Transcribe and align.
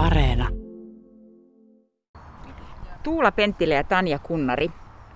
Areena. 0.00 0.48
Tuula 3.02 3.32
Penttilä 3.32 3.74
ja 3.74 3.84
Tanja 3.84 4.18
Kunnari. 4.18 4.70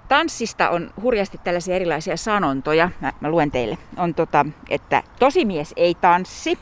Tanssista 0.09 0.71
on 0.71 0.91
hurjasti 1.03 1.41
tällaisia 1.45 1.77
erilaisia 1.77 2.17
sanontoja. 2.17 2.91
Mä, 3.01 3.13
mä 3.21 3.31
luen 3.31 3.51
teille. 3.51 3.79
On 3.97 4.15
tota, 4.15 4.47
että 4.71 5.03
tosimies 5.19 5.73
ei 5.77 5.95
tanssi, 5.95 6.59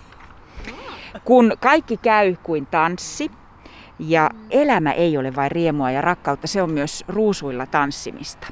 kun 1.25 1.53
kaikki 1.61 1.97
käy 1.97 2.37
kuin 2.43 2.67
tanssi. 2.67 3.31
Ja 3.99 4.31
elämä 4.51 4.93
ei 4.93 5.19
ole 5.19 5.37
vain 5.37 5.51
riemua 5.51 5.91
ja 5.91 6.01
rakkautta, 6.01 6.47
se 6.47 6.63
on 6.63 6.71
myös 6.71 7.05
ruusuilla 7.09 7.67
tanssimista. 7.67 8.47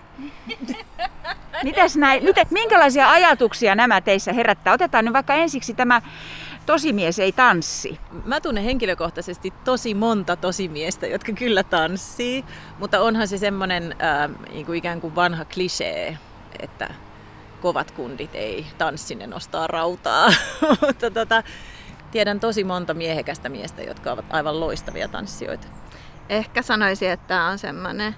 Mitäs 1.62 1.96
näin, 1.96 2.24
mitä, 2.24 2.46
minkälaisia 2.50 3.10
ajatuksia 3.10 3.74
nämä 3.74 4.00
teissä 4.00 4.32
herättää? 4.32 4.72
Otetaan 4.74 5.04
nyt 5.04 5.14
vaikka 5.14 5.34
ensiksi 5.34 5.74
tämä 5.74 6.02
tosimies 6.66 7.18
ei 7.18 7.32
tanssi. 7.32 7.98
Mä 8.24 8.40
tunnen 8.40 8.64
henkilökohtaisesti 8.64 9.52
tosi 9.64 9.94
monta 9.94 10.36
tosimiestä, 10.36 11.06
jotka 11.06 11.32
kyllä 11.32 11.62
tanssii, 11.62 12.44
mutta 12.78 13.00
onhan 13.00 13.28
se 13.28 13.38
semmoinen 13.38 13.96
äh, 14.02 14.30
niin 14.52 14.66
kuin 14.66 14.78
ikään 14.78 15.00
kuin 15.00 15.14
vanha 15.14 15.44
klisee, 15.44 16.18
että 16.58 16.94
kovat 17.60 17.90
kundit 17.90 18.34
ei 18.34 18.66
tanssi, 18.78 19.14
ne 19.14 19.26
nostaa 19.26 19.66
rautaa. 19.66 20.32
mutta 20.86 21.10
tota, 21.10 21.42
tiedän 22.10 22.40
tosi 22.40 22.64
monta 22.64 22.94
miehekästä 22.94 23.48
miestä, 23.48 23.82
jotka 23.82 24.12
ovat 24.12 24.24
aivan 24.30 24.60
loistavia 24.60 25.08
tanssijoita. 25.08 25.66
Ehkä 26.28 26.62
sanoisin, 26.62 27.10
että 27.10 27.28
tämä 27.28 27.48
on 27.48 27.58
semmoinen 27.58 28.14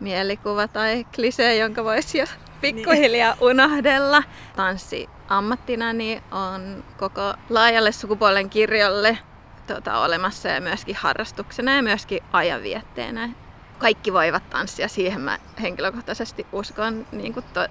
mielikuva 0.00 0.68
tai 0.68 1.06
klisee, 1.14 1.56
jonka 1.56 1.84
voisi 1.84 2.18
jo 2.18 2.26
pikkuhiljaa 2.62 3.36
unohdella. 3.40 4.22
Tanssi 4.56 5.08
ammattina 5.28 5.92
niin 5.92 6.22
on 6.30 6.84
koko 6.96 7.34
laajalle 7.50 7.92
sukupuolen 7.92 8.50
kirjolle 8.50 9.18
tota, 9.66 9.98
olemassa 9.98 10.48
ja 10.48 10.60
myöskin 10.60 10.96
harrastuksena 10.96 11.76
ja 11.76 11.82
myöskin 11.82 12.22
ajanvietteenä. 12.32 13.28
Kaikki 13.78 14.12
voivat 14.12 14.50
tanssia, 14.50 14.88
siihen 14.88 15.20
mä 15.20 15.38
henkilökohtaisesti 15.62 16.46
uskon 16.52 17.06
niin 17.12 17.34
kuin 17.34 17.44
to, 17.52 17.66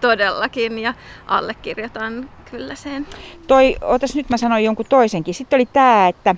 todellakin 0.00 0.78
ja 0.78 0.94
allekirjoitan 1.26 2.30
kyllä 2.50 2.74
sen. 2.74 3.06
Toi, 3.46 3.76
otas 3.80 4.14
nyt 4.14 4.30
mä 4.30 4.36
sanoin 4.36 4.64
jonkun 4.64 4.86
toisenkin. 4.88 5.34
Sitten 5.34 5.56
oli 5.56 5.66
tämä, 5.66 6.08
että 6.08 6.34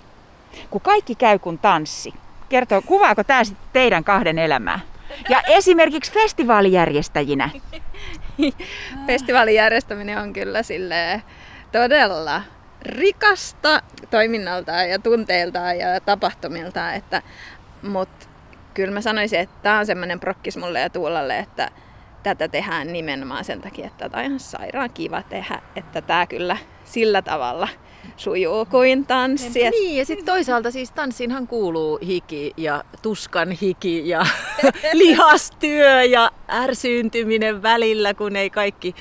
kun 0.70 0.80
kaikki 0.80 1.14
käy 1.14 1.38
kun 1.38 1.58
tanssi. 1.58 2.14
Kertoo, 2.48 2.82
kuvaako 2.82 3.24
tämä 3.24 3.44
sitten 3.44 3.68
teidän 3.72 4.04
kahden 4.04 4.38
elämää? 4.38 4.80
Ja 5.28 5.42
esimerkiksi 5.48 6.12
festivaalijärjestäjinä. 6.12 7.50
Festivaalin 9.06 9.54
järjestäminen 9.54 10.18
on 10.18 10.32
kyllä 10.32 10.62
sille 10.62 11.22
todella 11.72 12.42
rikasta 12.82 13.82
toiminnaltaan 14.10 14.90
ja 14.90 14.98
tunteiltaan 14.98 15.78
ja 15.78 16.00
tapahtumiltaan, 16.00 16.94
että, 16.94 17.22
mutta 17.82 18.26
kyllä 18.74 18.94
mä 18.94 19.00
sanoisin, 19.00 19.40
että 19.40 19.56
tämä 19.62 19.78
on 19.78 19.86
semmoinen 19.86 20.20
prokkis 20.20 20.56
mulle 20.56 20.80
ja 20.80 20.90
Tuulalle, 20.90 21.38
että 21.38 21.70
tätä 22.22 22.48
tehdään 22.48 22.92
nimenomaan 22.92 23.44
sen 23.44 23.60
takia, 23.60 23.86
että 23.86 24.08
tämä 24.08 24.20
on 24.20 24.26
ihan 24.26 24.40
sairaan 24.40 24.90
kiva 24.90 25.22
tehdä, 25.22 25.62
että 25.76 26.02
tämä 26.02 26.26
kyllä 26.26 26.56
sillä 26.84 27.22
tavalla 27.22 27.68
sujuu 28.16 28.64
kuin 28.64 29.06
tanssi. 29.06 29.70
Niin, 29.70 29.96
ja 29.96 30.04
sitten 30.04 30.26
toisaalta 30.26 30.70
siis 30.70 30.90
tanssiinhan 30.90 31.46
kuuluu 31.46 31.98
hiki 32.06 32.52
ja 32.56 32.84
tuskan 33.02 33.50
hiki 33.50 34.08
ja 34.08 34.26
lihastyö 34.92 36.02
ja 36.02 36.30
ärsyyntyminen 36.48 37.62
välillä, 37.62 38.14
kun 38.14 38.36
ei 38.36 38.50
kaikki 38.50 38.94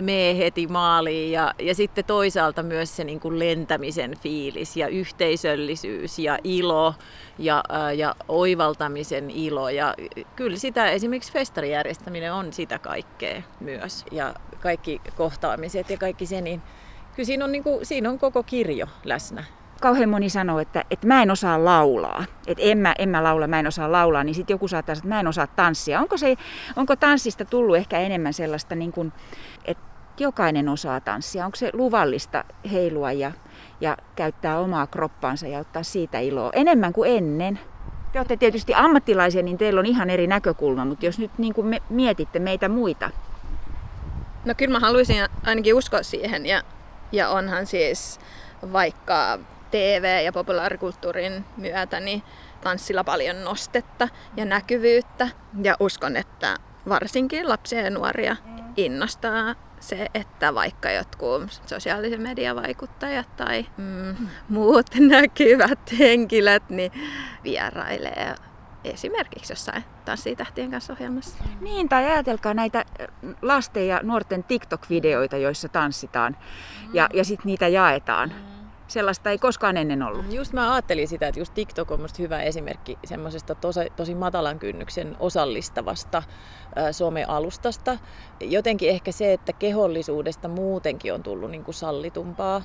mene 0.00 0.38
heti 0.38 0.66
maaliin. 0.66 1.32
Ja, 1.32 1.54
ja 1.58 1.74
sitten 1.74 2.04
toisaalta 2.04 2.62
myös 2.62 2.96
se 2.96 3.04
niin 3.04 3.20
kuin 3.20 3.38
lentämisen 3.38 4.16
fiilis 4.20 4.76
ja 4.76 4.88
yhteisöllisyys 4.88 6.18
ja 6.18 6.38
ilo 6.44 6.94
ja, 7.38 7.64
ja 7.96 8.14
oivaltamisen 8.28 9.30
ilo. 9.30 9.68
Ja 9.68 9.94
kyllä 10.36 10.56
sitä 10.56 10.90
esimerkiksi 10.90 11.32
festarijärjestäminen 11.32 12.32
on 12.32 12.52
sitä 12.52 12.78
kaikkea 12.78 13.42
myös. 13.60 14.04
Ja 14.12 14.34
kaikki 14.60 15.00
kohtaamiset 15.16 15.90
ja 15.90 15.98
kaikki 15.98 16.26
se, 16.26 16.40
niin 16.40 16.62
kyllä 17.16 17.26
siinä 17.26 17.44
on, 17.44 17.52
niin 17.52 17.64
kuin, 17.64 17.86
siinä 17.86 18.10
on 18.10 18.18
koko 18.18 18.42
kirjo 18.42 18.86
läsnä 19.04 19.44
kauhean 19.84 20.08
moni 20.08 20.28
sanoo, 20.28 20.58
että, 20.58 20.84
että 20.90 21.06
mä 21.06 21.22
en 21.22 21.30
osaa 21.30 21.64
laulaa, 21.64 22.24
että 22.46 22.62
en 22.62 22.78
mä, 22.78 22.94
en 22.98 23.08
mä 23.08 23.24
laula, 23.24 23.46
mä 23.46 23.58
en 23.58 23.66
osaa 23.66 23.92
laulaa, 23.92 24.24
niin 24.24 24.34
sitten 24.34 24.54
joku 24.54 24.68
saattaa 24.68 24.94
sanoa, 24.94 25.04
että 25.04 25.14
mä 25.14 25.20
en 25.20 25.26
osaa 25.26 25.46
tanssia. 25.46 26.00
Onko, 26.00 26.16
se, 26.16 26.36
onko 26.76 26.96
tanssista 26.96 27.44
tullut 27.44 27.76
ehkä 27.76 27.98
enemmän 27.98 28.32
sellaista, 28.32 28.74
niin 28.74 28.92
kuin, 28.92 29.12
että 29.64 29.84
jokainen 30.18 30.68
osaa 30.68 31.00
tanssia? 31.00 31.44
Onko 31.44 31.56
se 31.56 31.70
luvallista 31.72 32.44
heilua 32.72 33.12
ja, 33.12 33.32
ja 33.80 33.96
käyttää 34.16 34.58
omaa 34.58 34.86
kroppaansa 34.86 35.46
ja 35.46 35.58
ottaa 35.58 35.82
siitä 35.82 36.18
iloa 36.18 36.50
enemmän 36.52 36.92
kuin 36.92 37.16
ennen? 37.16 37.58
Te 38.12 38.18
olette 38.18 38.36
tietysti 38.36 38.74
ammattilaisia, 38.74 39.42
niin 39.42 39.58
teillä 39.58 39.78
on 39.78 39.86
ihan 39.86 40.10
eri 40.10 40.26
näkökulma, 40.26 40.84
mutta 40.84 41.06
jos 41.06 41.18
nyt 41.18 41.38
niin 41.38 41.54
kuin 41.54 41.66
me 41.66 41.82
mietitte 41.90 42.38
meitä 42.38 42.68
muita. 42.68 43.10
No 44.44 44.54
kyllä 44.56 44.72
mä 44.72 44.80
haluaisin 44.80 45.16
ainakin 45.44 45.74
uskoa 45.74 46.02
siihen 46.02 46.46
ja, 46.46 46.62
ja 47.14 47.28
onhan 47.28 47.66
siis 47.66 48.20
vaikka 48.72 49.38
TV- 49.70 50.24
ja 50.24 50.32
populaarikulttuurin 50.32 51.44
myötä 51.56 52.00
niin 52.00 52.22
tanssilla 52.60 53.04
paljon 53.04 53.44
nostetta 53.44 54.08
ja 54.36 54.44
näkyvyyttä. 54.44 55.28
Ja 55.62 55.76
uskon, 55.80 56.16
että 56.16 56.56
varsinkin 56.88 57.48
lapsia 57.48 57.80
ja 57.80 57.90
nuoria 57.90 58.36
innostaa 58.76 59.54
se, 59.80 60.06
että 60.14 60.54
vaikka 60.54 60.90
jotkut 60.90 61.60
sosiaalisen 61.66 62.22
median 62.22 62.56
vaikuttajat 62.56 63.36
tai 63.36 63.66
mm, 63.76 64.16
muut 64.48 64.86
näkyvät 65.10 65.98
henkilöt 65.98 66.70
niin 66.70 66.92
vierailee 67.44 68.34
esimerkiksi 68.84 69.52
jossain 69.52 69.84
Tanssitähtien 70.04 70.70
kanssa 70.70 70.92
ohjelmassa. 70.92 71.44
Niin, 71.60 71.88
tai 71.88 72.04
ajatelkaa 72.04 72.54
näitä 72.54 72.84
lasten 73.42 73.88
ja 73.88 74.00
nuorten 74.02 74.44
TikTok-videoita, 74.44 75.36
joissa 75.36 75.68
tanssitaan 75.68 76.36
ja, 76.92 77.08
ja 77.14 77.24
sitten 77.24 77.46
niitä 77.46 77.68
jaetaan. 77.68 78.28
Mm 78.28 78.54
Sellaista 78.86 79.30
ei 79.30 79.38
koskaan 79.38 79.76
ennen 79.76 80.02
ollut. 80.02 80.32
Just 80.32 80.52
mä 80.52 80.72
ajattelin 80.72 81.08
sitä, 81.08 81.28
että 81.28 81.40
just 81.40 81.54
TikTok 81.54 81.90
on 81.90 82.00
musta 82.00 82.22
hyvä 82.22 82.42
esimerkki 82.42 82.98
semmoisesta 83.04 83.54
tosi, 83.54 83.80
tosi 83.96 84.14
matalan 84.14 84.58
kynnyksen 84.58 85.16
osallistavasta 85.20 86.22
ä, 86.78 86.92
somealustasta. 86.92 87.98
Jotenkin 88.40 88.88
ehkä 88.90 89.12
se, 89.12 89.32
että 89.32 89.52
kehollisuudesta 89.52 90.48
muutenkin 90.48 91.14
on 91.14 91.22
tullut 91.22 91.50
niin 91.50 91.64
kuin 91.64 91.74
sallitumpaa 91.74 92.62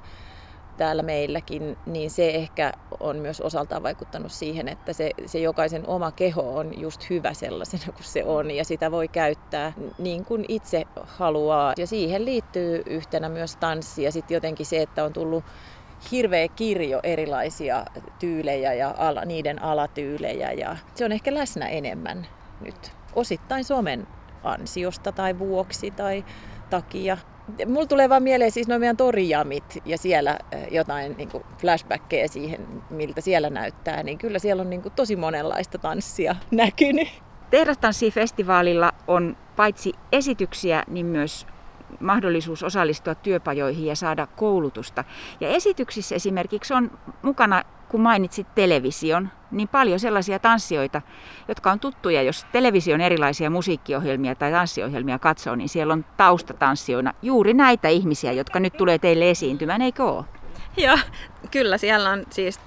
täällä 0.78 1.04
meilläkin, 1.04 1.78
niin 1.86 2.10
se 2.12 2.30
ehkä 2.30 2.74
on 3.00 3.18
myös 3.18 3.42
osaltaan 3.42 3.84
vaikuttanut 3.84 4.32
siihen, 4.32 4.68
että 4.68 4.94
se, 4.94 5.12
se 5.26 5.40
jokaisen 5.40 5.88
oma 5.88 6.12
keho 6.12 6.58
on 6.58 6.82
just 6.82 7.10
hyvä 7.10 7.34
sellaisena 7.34 7.84
kuin 7.86 8.04
se 8.04 8.24
on 8.24 8.52
ja 8.52 8.66
sitä 8.66 8.92
voi 8.92 9.08
käyttää 9.08 9.74
niin 9.98 10.26
kuin 10.26 10.46
itse 10.48 10.84
haluaa. 11.04 11.74
Ja 11.78 11.88
siihen 11.88 12.26
liittyy 12.26 12.84
yhtenä 12.86 13.30
myös 13.30 13.56
tanssi 13.56 14.04
ja 14.04 14.12
sitten 14.12 14.36
jotenkin 14.36 14.66
se, 14.66 14.82
että 14.82 15.04
on 15.04 15.14
tullut 15.14 15.44
hirveä 16.12 16.48
kirjo 16.48 17.00
erilaisia 17.04 17.86
tyylejä 18.20 18.74
ja 18.74 18.96
ala, 18.98 19.26
niiden 19.26 19.62
alatyylejä 19.62 20.52
ja 20.52 20.78
se 20.96 21.06
on 21.06 21.12
ehkä 21.12 21.34
läsnä 21.34 21.68
enemmän 21.68 22.28
nyt. 22.62 22.92
Osittain 23.16 23.64
Suomen 23.64 24.08
ansiosta 24.44 25.12
tai 25.12 25.40
vuoksi 25.40 25.92
tai 25.92 26.26
takia. 26.70 27.18
Mulla 27.68 27.86
tulee 27.86 28.10
vaan 28.10 28.24
mieleen 28.24 28.52
siis 28.52 28.68
noin 28.68 28.82
meidän 28.82 28.98
torijamit 28.98 29.82
ja 29.86 29.98
siellä 29.98 30.40
eh, 30.52 30.68
jotain 30.72 31.18
niin 31.18 31.30
kuin 31.30 31.44
flashbackkejä 31.58 32.28
siihen, 32.28 32.68
miltä 32.90 33.22
siellä 33.22 33.50
näyttää, 33.50 34.04
niin 34.04 34.18
kyllä 34.18 34.40
siellä 34.40 34.62
on 34.62 34.70
niin 34.70 34.82
kuin 34.82 34.94
tosi 34.96 35.16
monenlaista 35.16 35.78
tanssia 35.78 36.36
näkynyt. 36.52 37.08
Tehdastanssifestivaalilla 37.50 38.92
on 39.08 39.38
paitsi 39.56 39.94
esityksiä, 40.12 40.84
niin 40.88 41.06
myös 41.06 41.48
mahdollisuus 42.00 42.64
osallistua 42.64 43.16
työpajoihin 43.16 43.86
ja 43.86 43.96
saada 43.96 44.28
koulutusta. 44.28 45.04
Ja 45.40 45.48
esityksissä 45.48 46.16
esimerkiksi 46.16 46.74
on 46.74 46.92
mukana, 47.22 47.64
kun 47.90 48.02
mainitsit 48.02 48.56
television, 48.56 49.30
niin 49.52 49.68
paljon 49.68 50.00
sellaisia 50.00 50.40
tanssijoita, 50.40 51.02
jotka 51.48 51.72
on 51.72 51.80
tuttuja. 51.80 52.22
Jos 52.22 52.46
television 52.52 53.02
erilaisia 53.02 53.50
musiikkiohjelmia 53.50 54.36
tai 54.36 54.52
tanssiohjelmia 54.52 55.20
katsoo, 55.20 55.56
niin 55.56 55.70
siellä 55.70 55.94
on 55.94 56.06
taustatanssijoina 56.18 57.14
juuri 57.22 57.54
näitä 57.54 57.88
ihmisiä, 57.88 58.32
jotka 58.32 58.60
nyt 58.60 58.78
tulee 58.78 58.98
teille 58.98 59.30
esiintymään, 59.30 59.82
eikö 59.82 60.04
ole? 60.04 60.26
Joo, 60.78 60.98
kyllä 61.52 61.78
siellä 61.78 62.10
on 62.10 62.24
siis 62.30 62.60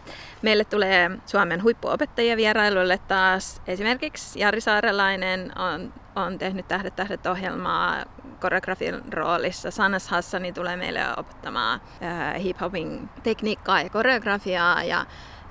Meille 0.43 0.65
tulee 0.65 1.11
Suomen 1.27 1.63
huippuopettajia 1.63 2.37
vierailulle 2.37 2.99
taas. 3.09 3.63
Esimerkiksi 3.67 4.41
Jari 4.41 4.61
Saarelainen 4.61 5.53
on, 5.59 5.95
on 6.17 6.39
tehnyt 6.39 6.69
Tähdet 6.69 6.97
tähdet 6.97 7.27
ohjelmaa 7.27 8.05
koreografin 8.43 9.13
roolissa. 9.13 9.71
Sanas 9.71 10.09
Hassani 10.09 10.53
tulee 10.53 10.77
meille 10.77 11.01
opettamaan 11.17 11.81
äh, 12.03 12.43
hip-hopin 12.43 13.09
tekniikkaa 13.23 13.83
ja 13.83 13.91
koreografiaa 13.91 14.85
ja 14.85 15.07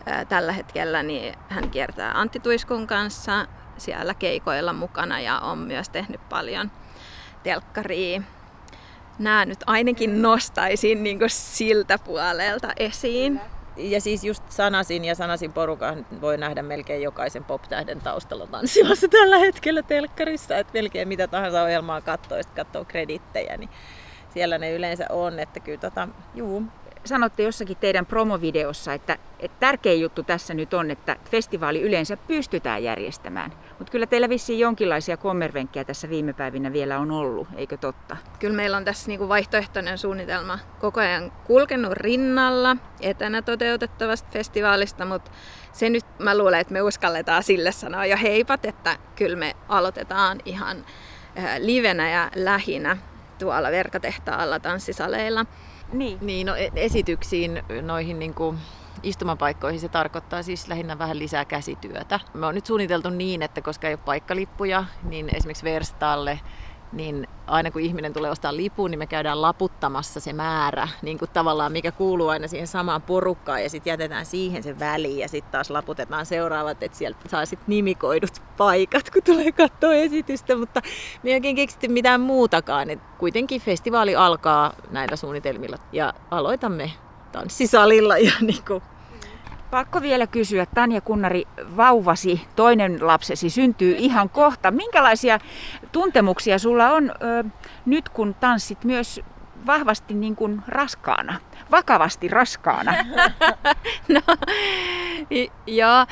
äh, 0.08 0.28
tällä 0.28 0.52
hetkellä 0.52 1.04
niin 1.04 1.36
hän 1.50 1.70
kiertää 1.70 2.12
Antti 2.20 2.40
Tuiskun 2.40 2.88
kanssa 2.88 3.48
siellä 3.78 4.14
keikoilla 4.14 4.74
mukana 4.74 5.20
ja 5.20 5.40
on 5.40 5.58
myös 5.58 5.90
tehnyt 5.90 6.30
paljon 6.30 6.72
telkkaria. 7.44 8.22
Nämä 9.20 9.46
nyt 9.46 9.60
ainakin 9.68 10.22
nostaisin 10.22 11.04
niin 11.04 11.20
siltä 11.28 11.98
puolelta 11.98 12.68
esiin. 12.78 13.42
Ja 13.78 14.02
siis 14.02 14.24
just 14.24 14.44
Sanasin 14.50 15.06
ja 15.06 15.16
Sanasin 15.16 15.54
porukan 15.54 16.06
voi 16.22 16.38
nähdä 16.38 16.62
melkein 16.62 17.02
jokaisen 17.02 17.44
pop-tähden 17.44 18.02
taustalla 18.02 18.48
tanssimassa 18.48 19.08
tällä 19.20 19.38
hetkellä 19.38 19.84
telkkarissa. 19.84 20.58
Että 20.58 20.74
melkein 20.74 21.08
mitä 21.08 21.28
tahansa 21.28 21.64
ohjelmaa 21.64 22.02
katsoo 22.02 22.38
ja 22.38 22.44
katsoo 22.56 22.86
kredittejä, 22.86 23.58
niin 23.58 23.70
siellä 24.30 24.58
ne 24.58 24.72
yleensä 24.72 25.06
on. 25.10 25.40
Että 25.40 25.60
kyllä 25.60 25.78
tota, 25.78 26.08
juu, 26.36 26.64
sanotte 27.06 27.44
jossakin 27.44 27.78
teidän 27.78 28.06
promovideossa, 28.06 28.94
että, 28.94 29.18
että 29.40 29.58
tärkein 29.60 30.02
juttu 30.02 30.24
tässä 30.24 30.54
nyt 30.54 30.74
on, 30.74 30.92
että 30.92 31.16
festivaali 31.32 31.82
yleensä 31.82 32.18
pystytään 32.18 32.84
järjestämään. 32.84 33.54
Mutta 33.80 33.92
kyllä 33.92 34.06
teillä 34.06 34.30
vissiin 34.30 34.60
jonkinlaisia 34.60 35.18
kommervenkkejä 35.18 35.84
tässä 35.84 36.10
viime 36.10 36.34
päivinä 36.34 36.74
vielä 36.74 37.00
on 37.00 37.12
ollut, 37.12 37.48
eikö 37.56 37.78
totta? 37.78 38.18
Kyllä 38.40 38.56
meillä 38.56 38.78
on 38.78 38.86
tässä 38.86 39.08
niinku 39.08 39.30
vaihtoehtoinen 39.30 39.98
suunnitelma 39.98 40.60
koko 40.80 41.00
ajan 41.00 41.32
kulkenut 41.32 41.94
rinnalla 41.94 42.78
etänä 43.02 43.42
toteutettavasta 43.42 44.30
festivaalista, 44.32 45.06
mutta 45.06 45.32
se 45.72 45.90
nyt 45.90 46.06
mä 46.20 46.38
luulen, 46.38 46.60
että 46.60 46.74
me 46.74 46.82
uskalletaan 46.82 47.44
sille 47.44 47.72
sanoa 47.72 48.06
jo 48.06 48.18
heipat, 48.18 48.66
että 48.66 48.98
kyllä 49.16 49.38
me 49.38 49.56
aloitetaan 49.70 50.40
ihan 50.46 50.86
livenä 51.60 52.10
ja 52.10 52.32
lähinä 52.36 52.98
tuolla 53.40 53.72
verkatehtaalla 53.72 54.60
tanssisaleilla. 54.60 55.46
Niin. 55.94 56.18
niin 56.22 56.48
no, 56.48 56.56
e- 56.56 56.72
esityksiin 56.76 57.64
noihin 57.82 58.20
niin 58.20 58.34
kuin 58.34 58.58
istumapaikkoihin 59.04 59.80
se 59.80 59.90
tarkoittaa 59.90 60.44
siis 60.44 60.68
lähinnä 60.68 61.00
vähän 61.00 61.20
lisää 61.20 61.46
käsityötä. 61.46 62.20
Me 62.34 62.46
on 62.46 62.56
nyt 62.56 62.66
suunniteltu 62.66 63.10
niin, 63.10 63.42
että 63.42 63.62
koska 63.62 63.88
ei 63.88 63.94
ole 63.94 64.00
paikkalippuja, 64.06 64.86
niin 65.04 65.36
esimerkiksi 65.36 65.64
Verstalle 65.64 66.40
niin 66.92 67.28
aina 67.48 67.72
kun 67.72 67.82
ihminen 67.82 68.14
tulee 68.14 68.32
ostaa 68.32 68.56
lipun, 68.56 68.92
niin 68.92 69.00
me 69.00 69.08
käydään 69.08 69.42
laputtamassa 69.42 70.20
se 70.20 70.34
määrä, 70.34 70.88
niin 71.02 71.18
kuin 71.18 71.32
tavallaan 71.32 71.72
mikä 71.72 71.92
kuuluu 71.92 72.28
aina 72.28 72.48
siihen 72.48 72.68
samaan 72.68 73.02
porukkaan 73.02 73.64
ja 73.64 73.70
sitten 73.70 73.92
jätetään 73.92 74.26
siihen 74.26 74.64
se 74.64 74.80
väli 74.80 75.20
ja 75.20 75.28
sitten 75.28 75.52
taas 75.52 75.70
laputetaan 75.70 76.26
seuraavat, 76.26 76.84
että 76.84 76.98
sieltä 76.98 77.20
saa 77.28 77.46
sitten 77.46 77.66
nimikoidut 77.68 78.42
paikat, 78.58 79.10
kun 79.10 79.24
tulee 79.24 79.52
katsoa 79.52 79.94
esitystä, 79.94 80.56
mutta 80.56 80.82
me 81.24 81.30
ei 81.30 81.36
oikein 81.36 81.56
keksitty 81.56 81.88
mitään 81.88 82.22
muutakaan. 82.22 82.90
Et 82.90 83.00
kuitenkin 83.18 83.62
festivaali 83.62 84.16
alkaa 84.16 84.74
näillä 84.92 85.16
suunnitelmilla 85.16 85.78
ja 85.92 86.14
aloitamme 86.32 86.92
tanssisalilla 87.32 88.18
ja 88.18 88.32
niin 88.42 88.66
kuin 88.68 88.84
Pakko 89.72 90.02
vielä 90.02 90.28
kysyä, 90.28 90.66
Tanja 90.66 91.02
Kunnari, 91.02 91.44
vauvasi, 91.78 92.48
toinen 92.56 93.08
lapsesi 93.08 93.50
syntyy 93.50 93.96
ihan 93.98 94.30
kohta. 94.30 94.72
Minkälaisia 94.72 95.40
tuntemuksia 95.92 96.60
sulla 96.60 96.90
on 96.90 97.10
ö, 97.10 97.44
nyt, 97.86 98.10
kun 98.10 98.34
tanssit 98.34 98.84
myös 98.84 99.22
vahvasti 99.66 100.14
niin 100.14 100.36
kuin 100.36 100.62
raskaana, 100.68 101.40
vakavasti 101.72 102.28
raskaana? 102.28 102.92
no, 104.14 104.22
joo, 105.68 106.06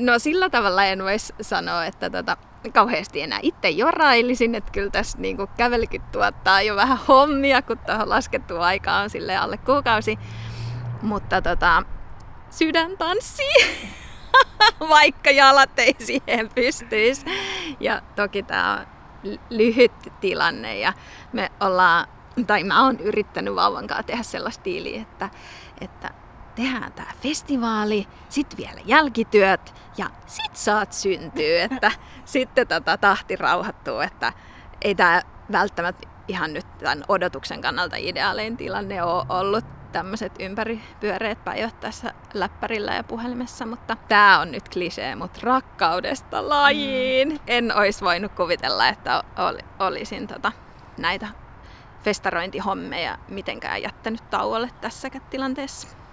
no 0.00 0.18
sillä 0.18 0.50
tavalla 0.50 0.84
en 0.84 1.02
voisi 1.02 1.34
sanoa, 1.40 1.84
että 1.84 2.10
tota, 2.10 2.36
kauheasti 2.72 3.22
enää 3.22 3.38
itse 3.42 3.70
jorailisin, 3.70 4.54
että 4.54 4.72
kyllä 4.72 4.90
tässä 4.90 5.18
niin 5.18 5.36
kuin 5.36 5.48
kävelikin 5.56 6.02
tuottaa 6.12 6.62
jo 6.62 6.76
vähän 6.76 6.98
hommia, 7.08 7.62
kun 7.62 7.78
tuohon 7.78 8.08
laskettu 8.08 8.60
aika 8.60 8.96
on 8.96 9.10
sille 9.10 9.36
alle 9.36 9.56
kuukausi. 9.56 10.18
Mutta 11.02 11.42
tota, 11.42 11.82
sydän 12.58 12.96
tanssii, 12.98 13.86
vaikka 14.88 15.30
jalat 15.30 15.78
ei 15.78 15.96
siihen 15.98 16.50
pystyisi. 16.54 17.24
Ja 17.80 18.02
toki 18.16 18.42
tämä 18.42 18.72
on 18.80 18.86
lyhyt 19.50 19.92
tilanne 20.20 20.78
ja 20.78 20.92
me 21.32 21.50
ollaan, 21.60 22.06
tai 22.46 22.64
mä 22.64 22.84
oon 22.84 23.00
yrittänyt 23.00 23.54
vauvan 23.54 23.86
kanssa 23.86 24.02
tehdä 24.02 24.22
sellaista 24.22 24.64
diiliä, 24.64 25.02
että, 25.02 25.30
että 25.80 26.10
tehdään 26.54 26.92
tämä 26.92 27.12
festivaali, 27.22 28.06
sitten 28.28 28.56
vielä 28.56 28.80
jälkityöt 28.84 29.74
ja 29.96 30.10
sit 30.26 30.56
saat 30.56 30.92
syntyä, 30.92 31.64
että 31.70 31.92
sitten 32.24 32.68
tota 32.68 32.96
tahti 32.96 33.36
rauhoittuu, 33.36 34.00
että 34.00 34.32
ei 34.82 34.94
tämä 34.94 35.22
välttämättä 35.52 36.08
ihan 36.28 36.52
nyt 36.52 36.78
tämän 36.78 37.04
odotuksen 37.08 37.60
kannalta 37.60 37.96
ideaalein 37.96 38.56
tilanne 38.56 39.02
ole 39.02 39.26
ollut 39.28 39.64
tämmöiset 39.92 40.32
ympäripyöreät 40.38 41.44
päivät 41.44 41.80
tässä 41.80 42.14
läppärillä 42.34 42.94
ja 42.94 43.04
puhelimessa, 43.04 43.66
mutta 43.66 43.96
tämä 44.08 44.40
on 44.40 44.52
nyt 44.52 44.68
klisee, 44.68 45.14
mutta 45.14 45.40
rakkaudesta 45.42 46.48
lajiin. 46.48 47.28
Mm. 47.28 47.38
En 47.46 47.76
olisi 47.76 48.04
voinut 48.04 48.32
kuvitella, 48.32 48.88
että 48.88 49.24
ol, 49.36 49.58
olisin 49.78 50.26
tota, 50.26 50.52
näitä 50.98 51.28
festarointihommeja 52.04 53.18
mitenkään 53.28 53.82
jättänyt 53.82 54.30
tauolle 54.30 54.70
tässäkään 54.80 55.24
tilanteessa. 55.30 56.05